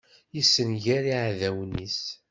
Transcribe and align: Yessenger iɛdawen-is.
Yessenger 0.35 1.03
iɛdawen-is. 1.13 2.01